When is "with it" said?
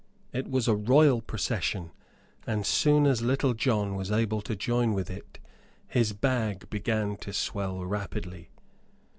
4.95-5.37